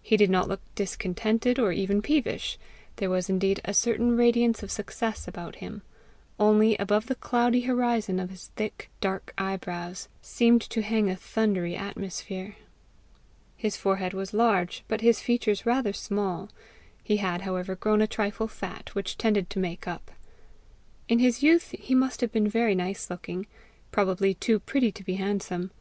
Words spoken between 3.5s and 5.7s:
a certain radiance of success about